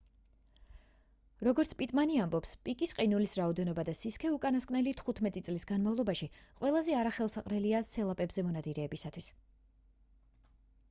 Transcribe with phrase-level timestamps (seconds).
[1.47, 6.29] როგორც პიტმანი ამბობს პაკის ყინულის რაოდენობა და სისქე უკანასკნელი 15 წლის განმავლობაში
[6.61, 9.29] ყველაზე არახელსაყრელია სელაპებზე მონადირეებისთვის